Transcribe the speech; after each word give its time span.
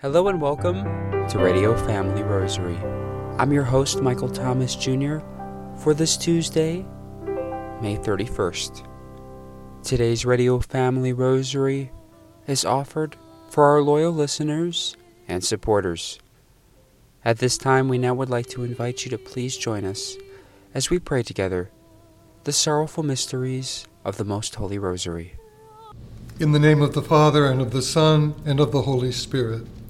Hello 0.00 0.28
and 0.28 0.40
welcome 0.40 0.84
to 1.26 1.40
Radio 1.40 1.76
Family 1.76 2.22
Rosary. 2.22 2.76
I'm 3.36 3.52
your 3.52 3.64
host, 3.64 4.00
Michael 4.00 4.28
Thomas 4.28 4.76
Jr., 4.76 5.18
for 5.76 5.92
this 5.92 6.16
Tuesday, 6.16 6.86
May 7.82 7.96
31st. 7.96 8.86
Today's 9.82 10.24
Radio 10.24 10.60
Family 10.60 11.12
Rosary 11.12 11.90
is 12.46 12.64
offered 12.64 13.16
for 13.50 13.64
our 13.64 13.82
loyal 13.82 14.12
listeners 14.12 14.96
and 15.26 15.42
supporters. 15.42 16.20
At 17.24 17.38
this 17.38 17.58
time, 17.58 17.88
we 17.88 17.98
now 17.98 18.14
would 18.14 18.30
like 18.30 18.46
to 18.50 18.62
invite 18.62 19.04
you 19.04 19.10
to 19.10 19.18
please 19.18 19.56
join 19.56 19.84
us 19.84 20.16
as 20.74 20.90
we 20.90 21.00
pray 21.00 21.24
together 21.24 21.72
the 22.44 22.52
sorrowful 22.52 23.02
mysteries 23.02 23.84
of 24.04 24.16
the 24.16 24.24
Most 24.24 24.54
Holy 24.54 24.78
Rosary. 24.78 25.34
In 26.38 26.52
the 26.52 26.60
name 26.60 26.82
of 26.82 26.94
the 26.94 27.02
Father, 27.02 27.46
and 27.46 27.60
of 27.60 27.72
the 27.72 27.82
Son, 27.82 28.36
and 28.46 28.60
of 28.60 28.70
the 28.70 28.82
Holy 28.82 29.10
Spirit. 29.10 29.66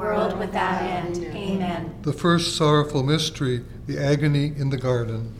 world 0.00 0.38
without 0.38 0.80
end. 0.80 1.18
Amen. 1.26 1.94
The 2.02 2.14
first 2.14 2.56
sorrowful 2.56 3.02
mystery, 3.02 3.62
the 3.86 3.98
agony 3.98 4.46
in 4.56 4.70
the 4.70 4.78
garden. 4.78 5.34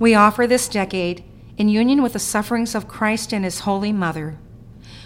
We 0.00 0.16
offer 0.16 0.48
this 0.48 0.68
decade 0.68 1.22
in 1.56 1.68
union 1.68 2.02
with 2.02 2.14
the 2.14 2.18
sufferings 2.18 2.74
of 2.74 2.88
Christ 2.88 3.32
and 3.32 3.44
His 3.44 3.60
Holy 3.60 3.92
Mother. 3.92 4.36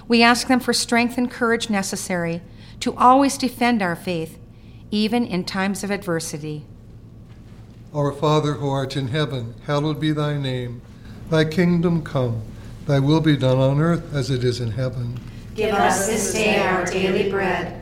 We 0.08 0.22
ask 0.22 0.48
them 0.48 0.58
for 0.58 0.72
strength 0.72 1.18
and 1.18 1.30
courage 1.30 1.68
necessary 1.68 2.40
to 2.80 2.96
always 2.96 3.36
defend 3.36 3.82
our 3.82 3.94
faith, 3.94 4.38
even 4.90 5.26
in 5.26 5.44
times 5.44 5.84
of 5.84 5.90
adversity. 5.90 6.64
Our 7.94 8.10
Father 8.10 8.54
who 8.54 8.70
art 8.70 8.96
in 8.96 9.08
heaven, 9.08 9.54
hallowed 9.66 10.00
be 10.00 10.12
thy 10.12 10.38
name. 10.38 10.80
Thy 11.28 11.44
kingdom 11.44 12.02
come, 12.02 12.40
thy 12.86 13.00
will 13.00 13.20
be 13.20 13.36
done 13.36 13.58
on 13.58 13.80
earth 13.80 14.14
as 14.14 14.30
it 14.30 14.44
is 14.44 14.60
in 14.60 14.70
heaven. 14.70 15.20
Give 15.54 15.74
us 15.74 16.06
this 16.06 16.32
day 16.32 16.58
our 16.58 16.86
daily 16.86 17.30
bread, 17.30 17.81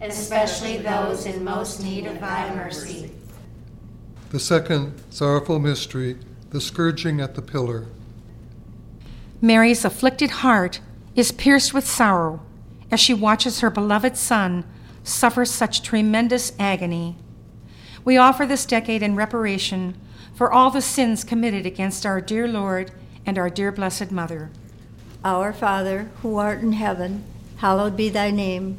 especially 0.00 0.78
those 0.78 1.26
in 1.26 1.44
most 1.44 1.82
need 1.82 2.06
of 2.06 2.20
thy 2.20 2.54
mercy. 2.54 3.10
the 4.30 4.40
second 4.40 4.94
sorrowful 5.10 5.58
mystery, 5.58 6.16
the 6.50 6.60
scourging 6.60 7.20
at 7.20 7.34
the 7.34 7.42
pillar. 7.42 7.86
Mary's 9.40 9.84
afflicted 9.84 10.30
heart 10.30 10.80
is 11.16 11.32
pierced 11.32 11.74
with 11.74 11.86
sorrow 11.86 12.40
as 12.90 13.00
she 13.00 13.14
watches 13.14 13.60
her 13.60 13.70
beloved 13.70 14.16
Son 14.16 14.64
suffer 15.02 15.44
such 15.44 15.82
tremendous 15.82 16.52
agony. 16.58 17.16
We 18.04 18.16
offer 18.16 18.46
this 18.46 18.66
decade 18.66 19.02
in 19.02 19.16
reparation 19.16 19.96
for 20.34 20.52
all 20.52 20.70
the 20.70 20.82
sins 20.82 21.24
committed 21.24 21.66
against 21.66 22.06
our 22.06 22.20
dear 22.20 22.46
Lord 22.46 22.92
and 23.26 23.38
our 23.38 23.50
dear 23.50 23.72
Blessed 23.72 24.10
Mother. 24.10 24.50
Our 25.24 25.52
Father, 25.52 26.10
who 26.22 26.36
art 26.36 26.60
in 26.60 26.72
heaven, 26.72 27.24
hallowed 27.56 27.96
be 27.96 28.08
thy 28.08 28.30
name. 28.30 28.78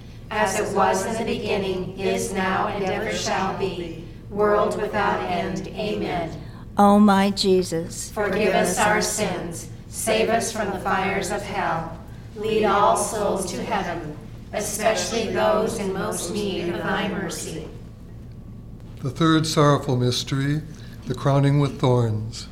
As 0.31 0.57
it 0.57 0.73
was 0.73 1.05
in 1.05 1.13
the 1.13 1.25
beginning, 1.25 1.99
is 1.99 2.31
now, 2.31 2.69
and 2.69 2.85
ever 2.85 3.11
shall 3.11 3.57
be, 3.59 4.05
world 4.29 4.81
without 4.81 5.21
end. 5.29 5.67
Amen. 5.67 6.41
O 6.77 6.99
my 6.99 7.31
Jesus, 7.31 8.09
Forgive 8.11 8.55
us 8.55 8.79
our 8.79 9.01
sins, 9.01 9.69
save 9.89 10.29
us 10.29 10.49
from 10.49 10.71
the 10.71 10.79
fires 10.79 11.31
of 11.31 11.41
hell. 11.41 11.99
Lead 12.37 12.63
all 12.63 12.95
souls 12.95 13.51
to 13.51 13.61
heaven, 13.61 14.17
especially 14.53 15.27
those 15.33 15.77
in 15.79 15.91
most 15.91 16.33
need 16.33 16.69
of 16.69 16.77
thy 16.77 17.09
mercy. 17.09 17.67
The 19.01 19.09
third 19.09 19.45
sorrowful 19.45 19.97
mystery, 19.97 20.61
the 21.07 21.13
crowning 21.13 21.59
with 21.59 21.77
thorns. 21.77 22.47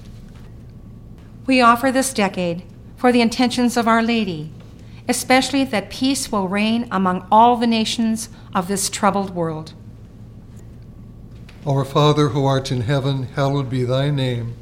We 1.45 1.61
offer 1.61 1.93
this 1.93 2.11
decade 2.11 2.63
for 2.97 3.13
the 3.13 3.21
intentions 3.21 3.77
of 3.77 3.87
Our 3.87 4.03
Lady, 4.03 4.51
especially 5.09 5.63
that 5.63 5.89
peace 5.89 6.31
will 6.31 6.47
reign 6.47 6.87
among 6.91 7.27
all 7.31 7.57
the 7.57 7.67
nations 7.67 8.29
of 8.53 8.67
this 8.67 8.89
troubled 8.89 9.31
world. 9.31 9.73
Our 11.65 11.83
Father 11.83 12.29
who 12.29 12.45
art 12.45 12.71
in 12.71 12.81
heaven, 12.81 13.23
hallowed 13.23 13.71
be 13.71 13.83
thy 13.83 14.11
name. 14.11 14.55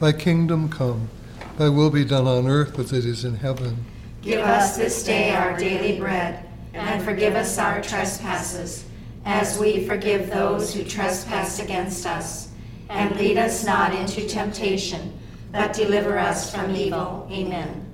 Thy 0.00 0.12
kingdom 0.12 0.68
come, 0.68 1.08
thy 1.56 1.70
will 1.70 1.90
be 1.90 2.04
done 2.04 2.26
on 2.26 2.46
earth 2.46 2.78
as 2.78 2.92
it 2.92 3.06
is 3.06 3.24
in 3.24 3.36
heaven. 3.36 3.86
Give 4.20 4.40
us 4.40 4.76
this 4.76 5.02
day 5.02 5.30
our 5.30 5.56
daily 5.56 5.98
bread, 5.98 6.48
and 6.74 7.02
forgive 7.02 7.34
us 7.34 7.58
our 7.58 7.80
trespasses, 7.80 8.84
as 9.24 9.58
we 9.58 9.86
forgive 9.86 10.28
those 10.28 10.74
who 10.74 10.84
trespass 10.84 11.60
against 11.60 12.06
us. 12.06 12.50
And 12.90 13.16
lead 13.16 13.38
us 13.38 13.64
not 13.64 13.94
into 13.94 14.28
temptation, 14.28 15.18
but 15.50 15.72
deliver 15.72 16.18
us 16.18 16.54
from 16.54 16.76
evil. 16.76 17.26
Amen. 17.32 17.83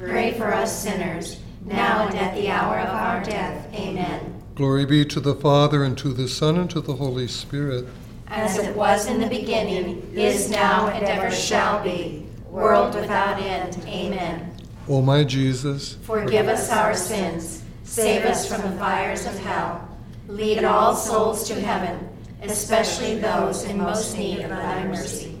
pray 0.00 0.32
for 0.32 0.52
us 0.52 0.82
sinners, 0.82 1.40
now 1.64 2.06
and 2.06 2.16
at 2.16 2.34
the 2.34 2.48
hour 2.48 2.78
of 2.78 2.88
our 2.88 3.22
death. 3.22 3.66
Amen. 3.74 4.42
Glory 4.54 4.86
be 4.86 5.04
to 5.04 5.20
the 5.20 5.34
Father, 5.34 5.84
and 5.84 5.96
to 5.98 6.08
the 6.12 6.28
Son, 6.28 6.56
and 6.56 6.70
to 6.70 6.80
the 6.80 6.94
Holy 6.96 7.28
Spirit. 7.28 7.86
As 8.28 8.58
it 8.58 8.74
was 8.74 9.06
in 9.06 9.20
the 9.20 9.26
beginning, 9.26 10.10
is 10.14 10.50
now, 10.50 10.88
and 10.88 11.04
ever 11.04 11.30
shall 11.30 11.82
be, 11.82 12.26
world 12.48 12.94
without 12.94 13.40
end. 13.40 13.76
Amen. 13.86 14.52
O 14.88 15.02
my 15.02 15.24
Jesus, 15.24 15.94
Forgive 16.02 16.48
us 16.48 16.70
our 16.70 16.94
sins, 16.94 17.62
save 17.84 18.24
us 18.24 18.46
from 18.46 18.62
the 18.62 18.76
fires 18.78 19.26
of 19.26 19.38
hell. 19.40 19.86
Lead 20.28 20.64
all 20.64 20.94
souls 20.94 21.46
to 21.48 21.54
heaven, 21.60 22.08
especially 22.42 23.18
those 23.18 23.64
in 23.64 23.78
most 23.78 24.16
need 24.16 24.40
of 24.40 24.50
thy 24.50 24.84
mercy. 24.86 25.38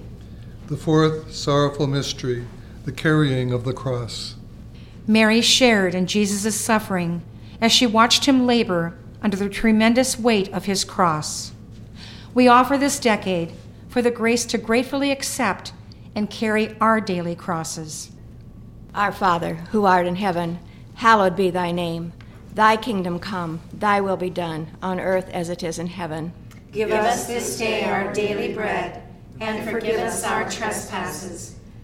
the 0.66 0.76
fourth 0.76 1.32
sorrowful 1.32 1.86
mystery, 1.86 2.44
the 2.84 2.92
carrying 2.92 3.52
of 3.52 3.64
the 3.64 3.72
cross. 3.72 4.36
Mary 5.10 5.40
shared 5.40 5.92
in 5.92 6.06
Jesus' 6.06 6.54
suffering 6.54 7.20
as 7.60 7.72
she 7.72 7.84
watched 7.84 8.26
him 8.26 8.46
labor 8.46 8.96
under 9.20 9.36
the 9.36 9.48
tremendous 9.48 10.16
weight 10.16 10.48
of 10.52 10.66
his 10.66 10.84
cross. 10.84 11.50
We 12.32 12.46
offer 12.46 12.78
this 12.78 13.00
decade 13.00 13.50
for 13.88 14.02
the 14.02 14.12
grace 14.12 14.44
to 14.44 14.56
gratefully 14.56 15.10
accept 15.10 15.72
and 16.14 16.30
carry 16.30 16.76
our 16.80 17.00
daily 17.00 17.34
crosses. 17.34 18.12
Our 18.94 19.10
Father, 19.10 19.54
who 19.72 19.84
art 19.84 20.06
in 20.06 20.14
heaven, 20.14 20.60
hallowed 20.94 21.34
be 21.34 21.50
thy 21.50 21.72
name. 21.72 22.12
Thy 22.54 22.76
kingdom 22.76 23.18
come, 23.18 23.62
thy 23.72 24.00
will 24.00 24.16
be 24.16 24.30
done, 24.30 24.68
on 24.80 25.00
earth 25.00 25.28
as 25.30 25.48
it 25.48 25.64
is 25.64 25.80
in 25.80 25.88
heaven. 25.88 26.32
Give 26.70 26.92
us 26.92 27.26
this 27.26 27.58
day 27.58 27.82
our 27.82 28.12
daily 28.12 28.54
bread, 28.54 29.02
and 29.40 29.68
forgive 29.68 29.98
us 29.98 30.22
our 30.22 30.48
trespasses, 30.48 31.56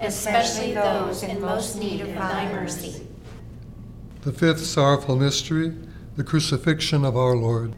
especially 0.00 0.72
those 0.72 1.22
in 1.22 1.40
most 1.40 1.76
need 1.78 2.00
of 2.00 2.14
thy 2.14 2.50
mercy. 2.52 3.06
The 4.22 4.32
fifth 4.32 4.64
sorrowful 4.64 5.16
mystery, 5.16 5.74
the 6.16 6.24
crucifixion 6.24 7.04
of 7.04 7.16
our 7.16 7.36
Lord. 7.36 7.74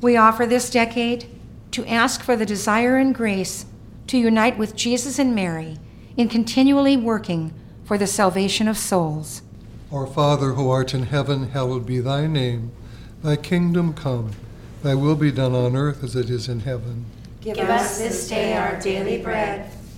We 0.00 0.16
offer 0.16 0.46
this 0.46 0.70
decade 0.70 1.26
to 1.72 1.86
ask 1.86 2.22
for 2.22 2.36
the 2.36 2.46
desire 2.46 2.96
and 2.96 3.14
grace 3.14 3.66
to 4.08 4.18
unite 4.18 4.58
with 4.58 4.76
Jesus 4.76 5.18
and 5.18 5.34
Mary 5.34 5.78
in 6.16 6.28
continually 6.28 6.96
working 6.96 7.52
for 7.84 7.98
the 7.98 8.06
salvation 8.06 8.68
of 8.68 8.76
souls. 8.76 9.42
Our 9.92 10.06
Father 10.06 10.52
who 10.52 10.70
art 10.70 10.94
in 10.94 11.04
heaven, 11.04 11.50
hallowed 11.50 11.86
be 11.86 12.00
thy 12.00 12.26
name. 12.26 12.72
Thy 13.22 13.36
kingdom 13.36 13.94
come, 13.94 14.32
thy 14.82 14.94
will 14.94 15.16
be 15.16 15.32
done 15.32 15.54
on 15.54 15.76
earth 15.76 16.04
as 16.04 16.14
it 16.14 16.30
is 16.30 16.48
in 16.48 16.60
heaven. 16.60 17.06
Give 17.40 17.58
us 17.58 17.98
this 17.98 18.28
day 18.28 18.56
our 18.56 18.80
daily 18.80 19.22
bread, 19.22 19.70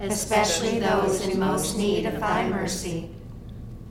especially 0.00 0.78
those 0.80 1.26
in 1.26 1.38
most 1.38 1.76
need 1.76 2.06
of 2.06 2.18
thy 2.20 2.48
mercy. 2.48 3.10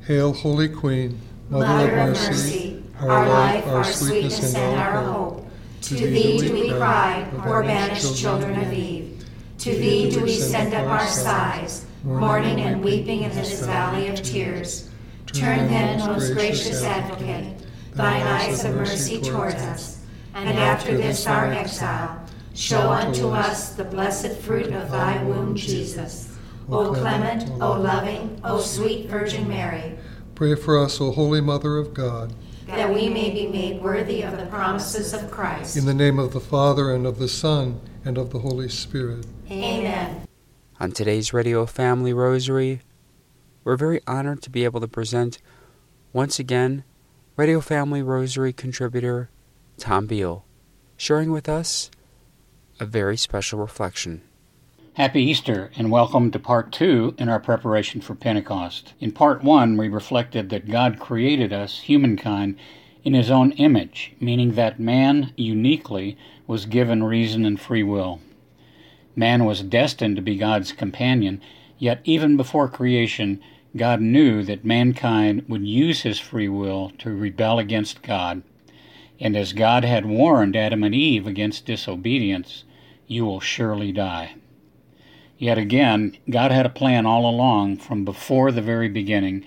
hail, 0.06 0.34
Holy 0.34 0.68
Queen, 0.68 1.20
Mother 1.50 1.98
of 2.00 2.10
mercy, 2.10 2.84
our 3.00 3.28
life, 3.28 3.66
our 3.68 3.84
sweetness, 3.84 4.56
and 4.56 4.80
our 4.80 5.04
hope. 5.04 5.48
To 5.82 5.96
thee 5.96 6.38
do 6.40 6.54
we 6.54 6.70
cry, 6.70 7.28
poor 7.40 7.64
banished 7.64 8.18
children 8.18 8.60
of 8.60 8.74
Eve. 8.74 9.26
To 9.60 9.72
thee 9.72 10.10
do 10.12 10.22
we 10.22 10.36
send 10.36 10.74
up 10.74 10.88
our 10.88 11.08
sighs, 11.08 11.86
mourning 12.04 12.62
and 12.62 12.84
weeping 12.84 13.24
in 13.24 13.32
this 13.32 13.66
valley 13.66 14.08
of 14.08 14.22
tears. 14.22 14.90
Turn 15.28 15.68
then, 15.68 16.00
most 16.00 16.34
gracious 16.34 16.84
advocate, 16.84 17.56
thine 17.94 18.22
eyes 18.22 18.66
of 18.66 18.76
mercy 18.76 19.22
towards 19.22 19.56
us, 19.56 20.04
and 20.34 20.58
after 20.58 20.96
this 20.98 21.28
our 21.28 21.46
exile, 21.48 22.20
show 22.54 22.90
unto 22.92 23.30
us 23.30 23.74
the 23.74 23.84
blessed 23.84 24.38
fruit 24.38 24.74
of 24.74 24.92
thy 24.92 25.24
womb, 25.24 25.56
Jesus. 25.56 26.36
O 26.72 26.94
clement, 26.94 27.50
O 27.62 27.74
loving, 27.80 28.40
O 28.44 28.60
sweet 28.60 29.10
Virgin 29.10 29.48
Mary, 29.48 29.98
Pray 30.36 30.56
for 30.56 30.78
us, 30.82 31.02
O 31.02 31.12
Holy 31.12 31.42
Mother 31.42 31.78
of 31.78 31.94
God. 31.94 32.34
that 32.68 32.94
we 32.94 33.10
may 33.10 33.32
be 33.32 33.48
made 33.48 33.82
worthy 33.82 34.22
of 34.22 34.38
the 34.38 34.46
promises 34.46 35.14
of 35.14 35.30
Christ. 35.32 35.76
In 35.76 35.86
the 35.86 35.94
name 35.94 36.20
of 36.20 36.32
the 36.34 36.40
Father, 36.40 36.94
and 36.94 37.06
of 37.08 37.18
the 37.18 37.28
Son, 37.28 37.82
and 38.06 38.18
of 38.18 38.30
the 38.30 38.40
Holy 38.40 38.70
Spirit. 38.70 39.26
Amen. 39.50 40.22
On 40.80 40.92
today's 40.92 41.34
Radio 41.34 41.66
Family 41.66 42.14
Rosary, 42.14 42.82
we're 43.64 43.76
very 43.76 44.00
honored 44.08 44.42
to 44.44 44.50
be 44.50 44.64
able 44.64 44.80
to 44.80 44.88
present 44.88 45.40
once 46.14 46.40
again 46.40 46.84
Radio 47.36 47.60
Family 47.60 48.02
Rosary 48.04 48.54
contributor 48.54 49.30
Tom 49.78 50.06
Beal, 50.06 50.46
sharing 50.96 51.32
with 51.32 51.50
us 51.50 51.90
a 52.82 52.86
very 52.86 53.18
special 53.18 53.60
reflection. 53.60 54.22
Happy 54.94 55.22
Easter 55.22 55.70
and 55.76 55.92
welcome 55.92 56.32
to 56.32 56.40
part 56.40 56.72
two 56.72 57.14
in 57.18 57.28
our 57.28 57.40
preparation 57.40 58.00
for 58.00 58.16
Pentecost. 58.16 58.94
In 59.02 59.12
part 59.12 59.44
one, 59.44 59.76
we 59.76 59.90
reflected 59.90 60.50
that 60.50 60.70
God 60.70 60.98
created 60.98 61.52
us, 61.52 61.82
humankind, 61.82 62.58
in 63.04 63.14
His 63.14 63.30
own 63.30 63.52
image, 63.54 64.14
meaning 64.22 64.54
that 64.54 64.80
man 64.80 65.34
uniquely 65.36 66.18
was 66.48 66.66
given 66.66 67.04
reason 67.04 67.46
and 67.46 67.60
free 67.60 67.84
will. 67.84 68.22
Man 69.14 69.44
was 69.44 69.62
destined 69.62 70.16
to 70.16 70.22
be 70.22 70.38
God's 70.38 70.72
companion, 70.72 71.42
yet 71.78 72.00
even 72.06 72.38
before 72.38 72.70
creation, 72.70 73.42
God 73.76 74.02
knew 74.02 74.42
that 74.44 74.64
mankind 74.64 75.44
would 75.50 75.68
use 75.68 76.02
his 76.02 76.20
free 76.20 76.50
will 76.50 76.94
to 77.00 77.14
rebel 77.14 77.60
against 77.60 78.02
God. 78.02 78.42
And 79.20 79.36
as 79.36 79.52
God 79.52 79.84
had 79.84 80.06
warned 80.06 80.56
Adam 80.56 80.84
and 80.84 80.96
Eve 80.96 81.28
against 81.28 81.66
disobedience, 81.66 82.64
you 83.10 83.26
will 83.26 83.42
surely 83.42 83.92
die. 83.92 84.36
Yet 85.38 85.58
again, 85.58 86.16
God 86.30 86.52
had 86.52 86.66
a 86.66 86.70
plan 86.70 87.06
all 87.06 87.30
along, 87.30 87.78
from 87.78 88.06
before 88.06 88.54
the 88.54 88.62
very 88.62 88.88
beginning, 88.88 89.44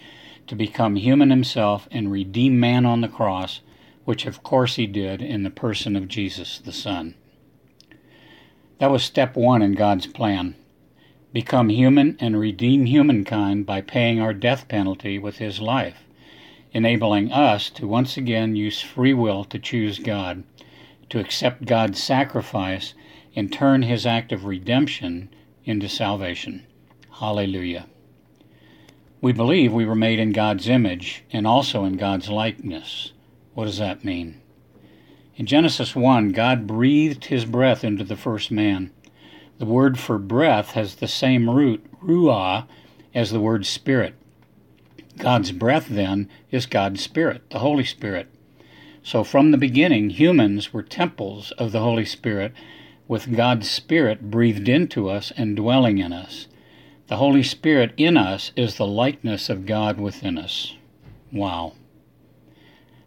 to 0.48 0.54
become 0.54 0.96
human 0.96 1.30
himself 1.30 1.88
and 1.90 2.12
redeem 2.12 2.60
man 2.60 2.84
on 2.84 3.00
the 3.00 3.08
cross, 3.08 3.62
which 4.04 4.26
of 4.26 4.42
course 4.42 4.76
he 4.76 4.86
did 4.86 5.22
in 5.22 5.42
the 5.42 5.50
person 5.50 5.96
of 5.96 6.08
Jesus 6.08 6.58
the 6.58 6.72
Son. 6.72 7.14
That 8.78 8.90
was 8.90 9.02
step 9.02 9.36
one 9.36 9.62
in 9.62 9.72
God's 9.72 10.06
plan 10.06 10.56
become 11.32 11.70
human 11.70 12.16
and 12.20 12.38
redeem 12.38 12.84
humankind 12.84 13.64
by 13.64 13.80
paying 13.80 14.20
our 14.20 14.34
death 14.34 14.68
penalty 14.68 15.18
with 15.18 15.38
his 15.38 15.60
life, 15.60 16.04
enabling 16.72 17.32
us 17.32 17.70
to 17.70 17.86
once 17.86 18.16
again 18.16 18.54
use 18.54 18.80
free 18.80 19.14
will 19.14 19.44
to 19.44 19.58
choose 19.58 19.98
God, 19.98 20.44
to 21.08 21.18
accept 21.18 21.64
God's 21.64 22.02
sacrifice, 22.02 22.94
and 23.34 23.52
turn 23.52 23.82
his 23.82 24.06
act 24.06 24.32
of 24.32 24.44
redemption 24.44 25.28
into 25.64 25.88
salvation. 25.88 26.66
Hallelujah. 27.18 27.86
We 29.20 29.32
believe 29.32 29.72
we 29.72 29.84
were 29.84 29.94
made 29.94 30.18
in 30.18 30.32
God's 30.32 30.68
image 30.68 31.24
and 31.32 31.46
also 31.46 31.84
in 31.84 31.96
God's 31.96 32.28
likeness. 32.28 33.12
What 33.54 33.66
does 33.66 33.78
that 33.78 34.04
mean? 34.04 34.40
In 35.36 35.46
Genesis 35.46 35.94
1, 35.94 36.30
God 36.30 36.66
breathed 36.66 37.26
his 37.26 37.44
breath 37.44 37.84
into 37.84 38.04
the 38.04 38.16
first 38.16 38.50
man. 38.50 38.90
The 39.58 39.66
word 39.66 39.98
for 39.98 40.18
breath 40.18 40.72
has 40.72 40.96
the 40.96 41.08
same 41.08 41.48
root, 41.48 41.84
ruah, 42.02 42.66
as 43.14 43.30
the 43.30 43.40
word 43.40 43.64
spirit. 43.64 44.14
God's 45.18 45.52
breath, 45.52 45.88
then, 45.88 46.28
is 46.50 46.66
God's 46.66 47.02
Spirit, 47.02 47.48
the 47.50 47.60
Holy 47.60 47.84
Spirit. 47.84 48.28
So 49.02 49.24
from 49.24 49.50
the 49.50 49.58
beginning, 49.58 50.10
humans 50.10 50.72
were 50.72 50.82
temples 50.82 51.50
of 51.52 51.72
the 51.72 51.80
Holy 51.80 52.04
Spirit, 52.04 52.52
with 53.08 53.34
God's 53.36 53.70
Spirit 53.70 54.30
breathed 54.30 54.68
into 54.68 55.08
us 55.08 55.32
and 55.36 55.56
dwelling 55.56 55.98
in 55.98 56.12
us. 56.12 56.48
The 57.08 57.16
Holy 57.16 57.42
Spirit 57.42 57.92
in 57.96 58.16
us 58.16 58.52
is 58.56 58.76
the 58.76 58.86
likeness 58.86 59.48
of 59.48 59.66
God 59.66 60.00
within 60.00 60.38
us. 60.38 60.74
Wow. 61.32 61.72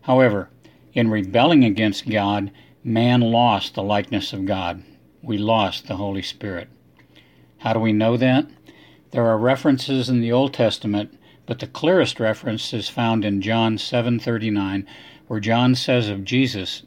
However, 0.02 0.50
in 0.94 1.10
rebelling 1.10 1.64
against 1.64 2.10
God, 2.10 2.52
man 2.84 3.22
lost 3.22 3.74
the 3.74 3.84
likeness 3.84 4.34
of 4.34 4.46
God 4.46 4.84
we 5.26 5.38
lost 5.40 5.88
the 5.88 5.96
Holy 5.96 6.22
Spirit. 6.22 6.70
How 7.58 7.74
do 7.74 7.80
we 7.80 7.92
know 7.92 8.16
that? 8.16 8.46
There 9.10 9.26
are 9.26 9.38
references 9.38 10.08
in 10.08 10.22
the 10.22 10.32
Old 10.32 10.54
Testament, 10.54 11.18
but 11.48 11.60
the 11.60 11.68
clearest 11.68 12.20
reference 12.20 12.74
is 12.74 12.90
found 12.90 13.26
in 13.26 13.42
John 13.42 13.78
7:39, 13.78 14.86
where 15.28 15.40
John 15.40 15.74
says 15.74 16.10
of 16.10 16.26
Jesus, 16.26 16.84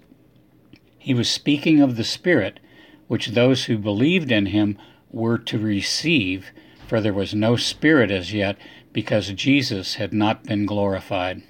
he 0.99 1.14
was 1.14 1.29
speaking 1.29 1.81
of 1.81 1.97
the 1.97 2.05
Spirit 2.05 2.61
which 3.09 3.29
those 3.29 3.64
who 3.64 3.77
believed 3.77 4.31
in 4.31 4.47
him 4.47 4.79
were 5.11 5.38
to 5.38 5.59
receive, 5.59 6.53
for 6.87 7.01
there 7.01 7.12
was 7.12 7.35
no 7.35 7.57
spirit 7.57 8.11
as 8.11 8.33
yet 8.33 8.57
because 8.92 9.33
Jesus 9.33 9.94
had 9.94 10.12
not 10.12 10.44
been 10.44 10.66
glorified. 10.66 11.42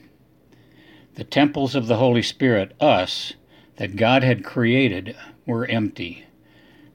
The 1.17 1.25
temples 1.25 1.75
of 1.75 1.89
the 1.89 1.97
Holy 1.97 2.23
Spirit, 2.23 2.73
us, 2.81 3.35
that 3.77 3.97
God 3.97 4.23
had 4.23 4.45
created, 4.45 5.17
were 5.47 5.67
empty. 5.67 6.27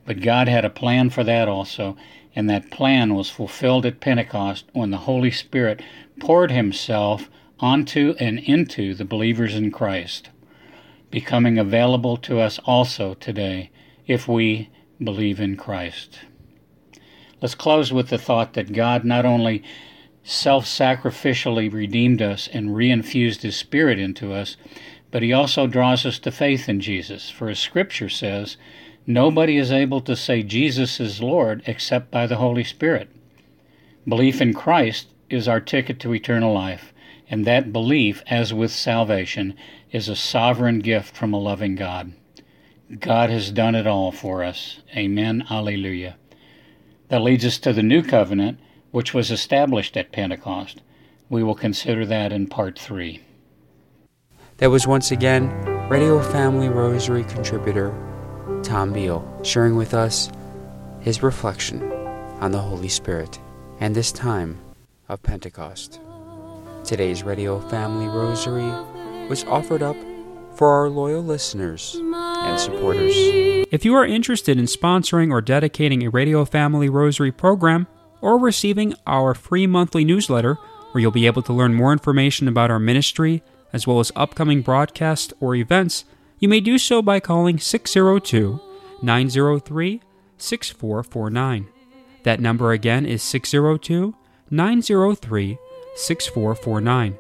But 0.05 0.21
God 0.21 0.47
had 0.47 0.65
a 0.65 0.69
plan 0.69 1.09
for 1.09 1.23
that 1.23 1.47
also, 1.47 1.97
and 2.35 2.49
that 2.49 2.71
plan 2.71 3.15
was 3.15 3.29
fulfilled 3.29 3.85
at 3.85 3.99
Pentecost 3.99 4.65
when 4.73 4.91
the 4.91 4.97
Holy 4.97 5.31
Spirit 5.31 5.81
poured 6.19 6.51
Himself 6.51 7.29
onto 7.59 8.15
and 8.19 8.39
into 8.39 8.93
the 8.93 9.05
believers 9.05 9.55
in 9.55 9.71
Christ, 9.71 10.29
becoming 11.11 11.57
available 11.57 12.17
to 12.17 12.39
us 12.39 12.59
also 12.65 13.13
today 13.13 13.71
if 14.07 14.27
we 14.27 14.69
believe 15.01 15.39
in 15.39 15.55
Christ. 15.57 16.19
Let's 17.41 17.55
close 17.55 17.91
with 17.91 18.09
the 18.09 18.17
thought 18.17 18.53
that 18.53 18.73
God 18.73 19.03
not 19.03 19.25
only 19.25 19.63
self 20.23 20.65
sacrificially 20.65 21.71
redeemed 21.71 22.21
us 22.21 22.47
and 22.47 22.69
reinfused 22.69 23.41
His 23.41 23.55
Spirit 23.55 23.99
into 23.99 24.33
us, 24.33 24.55
but 25.11 25.23
He 25.23 25.33
also 25.33 25.67
draws 25.67 26.05
us 26.05 26.19
to 26.19 26.31
faith 26.31 26.69
in 26.69 26.79
Jesus. 26.79 27.29
For 27.29 27.49
as 27.49 27.59
Scripture 27.59 28.09
says, 28.09 28.57
Nobody 29.05 29.57
is 29.57 29.71
able 29.71 29.99
to 30.01 30.15
say 30.15 30.43
Jesus 30.43 31.01
is 31.01 31.21
Lord 31.21 31.61
except 31.65 32.09
by 32.09 32.25
the 32.25 32.37
Holy 32.37 32.63
Spirit. 32.63 33.09
Belief 34.07 34.41
in 34.41 34.53
Christ 34.53 35.07
is 35.29 35.47
our 35.47 35.59
ticket 35.59 35.99
to 35.99 36.13
eternal 36.13 36.53
life, 36.53 36.93
and 37.29 37.43
that 37.45 37.73
belief, 37.73 38.23
as 38.27 38.53
with 38.53 38.71
salvation, 38.71 39.55
is 39.91 40.07
a 40.07 40.15
sovereign 40.15 40.79
gift 40.79 41.15
from 41.15 41.33
a 41.33 41.39
loving 41.39 41.75
God. 41.75 42.13
God 42.99 43.29
has 43.29 43.51
done 43.51 43.75
it 43.75 43.87
all 43.87 44.11
for 44.11 44.43
us. 44.43 44.81
Amen. 44.95 45.45
Alleluia. 45.49 46.15
That 47.09 47.21
leads 47.21 47.45
us 47.45 47.57
to 47.59 47.73
the 47.73 47.83
new 47.83 48.03
covenant, 48.03 48.59
which 48.91 49.13
was 49.13 49.31
established 49.31 49.97
at 49.97 50.11
Pentecost. 50.11 50.81
We 51.29 51.43
will 51.43 51.55
consider 51.55 52.05
that 52.05 52.31
in 52.31 52.47
part 52.47 52.77
three. 52.77 53.21
That 54.57 54.69
was 54.69 54.85
once 54.85 55.11
again 55.11 55.49
Radio 55.89 56.21
Family 56.21 56.69
Rosary 56.69 57.23
contributor 57.23 57.93
Tom 58.63 58.93
Beal, 58.93 59.27
sharing 59.43 59.75
with 59.75 59.93
us 59.93 60.31
his 61.01 61.23
reflection 61.23 61.91
on 62.39 62.51
the 62.51 62.59
Holy 62.59 62.89
Spirit 62.89 63.39
and 63.79 63.95
this 63.95 64.11
time 64.11 64.57
of 65.09 65.21
Pentecost. 65.23 65.99
Today's 66.83 67.23
Radio 67.23 67.59
Family 67.69 68.07
Rosary 68.07 68.71
was 69.27 69.43
offered 69.45 69.81
up 69.81 69.97
for 70.55 70.69
our 70.69 70.89
loyal 70.89 71.23
listeners 71.23 71.95
and 71.95 72.59
supporters. 72.59 73.13
If 73.71 73.85
you 73.85 73.95
are 73.95 74.05
interested 74.05 74.57
in 74.57 74.65
sponsoring 74.65 75.31
or 75.31 75.41
dedicating 75.41 76.03
a 76.03 76.09
Radio 76.09 76.45
Family 76.45 76.89
Rosary 76.89 77.31
program 77.31 77.87
or 78.21 78.37
receiving 78.37 78.93
our 79.07 79.33
free 79.33 79.67
monthly 79.67 80.05
newsletter, 80.05 80.55
where 80.91 81.01
you'll 81.01 81.11
be 81.11 81.25
able 81.25 81.41
to 81.41 81.53
learn 81.53 81.73
more 81.73 81.91
information 81.91 82.47
about 82.47 82.69
our 82.69 82.79
ministry 82.79 83.41
as 83.73 83.87
well 83.87 83.99
as 83.99 84.11
upcoming 84.15 84.61
broadcasts 84.61 85.33
or 85.39 85.55
events, 85.55 86.05
you 86.39 86.47
may 86.47 86.59
do 86.59 86.77
so 86.77 87.01
by 87.01 87.19
calling 87.19 87.57
602 87.57 88.59
903 89.01 90.01
6449. 90.37 91.67
That 92.23 92.39
number 92.39 92.71
again 92.71 93.05
is 93.05 93.23
602 93.23 94.15
903 94.49 95.57
6449. 95.95 97.17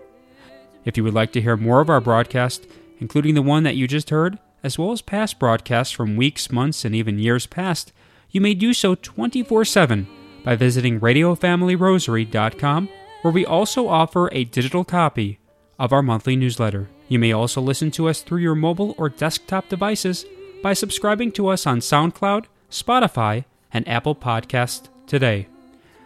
If 0.85 0.97
you 0.97 1.03
would 1.03 1.13
like 1.13 1.31
to 1.33 1.41
hear 1.41 1.57
more 1.57 1.81
of 1.81 1.89
our 1.89 2.01
broadcast, 2.01 2.67
including 2.99 3.35
the 3.35 3.41
one 3.41 3.63
that 3.63 3.75
you 3.75 3.87
just 3.87 4.09
heard, 4.09 4.39
as 4.63 4.79
well 4.79 4.91
as 4.91 5.01
past 5.01 5.39
broadcasts 5.39 5.93
from 5.93 6.15
weeks, 6.15 6.51
months, 6.51 6.85
and 6.85 6.95
even 6.95 7.19
years 7.19 7.45
past, 7.45 7.91
you 8.29 8.41
may 8.41 8.53
do 8.53 8.73
so 8.73 8.95
24 8.95 9.65
7 9.65 10.07
by 10.43 10.55
visiting 10.55 10.99
RadioFamilyRosary.com, 10.99 12.89
where 13.21 13.33
we 13.33 13.45
also 13.45 13.87
offer 13.87 14.29
a 14.31 14.43
digital 14.45 14.83
copy 14.83 15.39
of 15.79 15.93
our 15.93 16.01
monthly 16.01 16.35
newsletter. 16.35 16.89
You 17.07 17.19
may 17.19 17.31
also 17.31 17.61
listen 17.61 17.91
to 17.91 18.07
us 18.09 18.21
through 18.21 18.39
your 18.39 18.55
mobile 18.55 18.95
or 18.97 19.09
desktop 19.09 19.69
devices 19.69 20.25
by 20.61 20.73
subscribing 20.73 21.31
to 21.33 21.47
us 21.47 21.67
on 21.67 21.79
SoundCloud, 21.79 22.45
Spotify, 22.71 23.45
and 23.71 23.87
Apple 23.87 24.15
Podcast 24.15 24.89
today. 25.07 25.47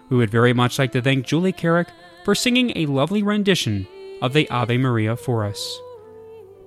We 0.10 0.18
would 0.18 0.30
very 0.30 0.54
much 0.54 0.80
like 0.80 0.92
to 0.94 1.02
thank 1.02 1.26
Julie 1.26 1.52
Carrick 1.52 1.90
for 2.24 2.36
singing 2.36 2.74
a 2.76 2.86
lovely 2.88 3.24
rendition 3.24 3.88
of 4.22 4.34
the 4.34 4.50
Ave 4.50 4.78
Maria 4.78 5.16
for 5.16 5.46
us. 5.46 5.80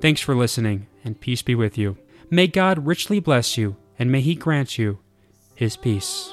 Thanks 0.00 0.20
for 0.20 0.34
listening, 0.34 0.86
and 1.04 1.20
peace 1.20 1.42
be 1.42 1.54
with 1.54 1.78
you. 1.78 1.96
May 2.30 2.46
God 2.46 2.86
richly 2.86 3.20
bless 3.20 3.56
you, 3.56 3.76
and 3.98 4.10
may 4.10 4.20
He 4.20 4.34
grant 4.34 4.78
you 4.78 4.98
His 5.54 5.76
peace. 5.76 6.28